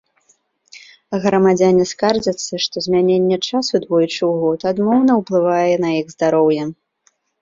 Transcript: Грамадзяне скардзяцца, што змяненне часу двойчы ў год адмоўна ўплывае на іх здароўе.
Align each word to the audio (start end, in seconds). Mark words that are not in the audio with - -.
Грамадзяне 1.25 1.83
скардзяцца, 1.91 2.53
што 2.65 2.75
змяненне 2.85 3.37
часу 3.49 3.73
двойчы 3.85 4.13
ў 4.13 4.33
год 4.45 4.59
адмоўна 4.73 5.11
ўплывае 5.23 5.75
на 5.85 5.89
іх 5.99 6.07
здароўе. 6.15 6.63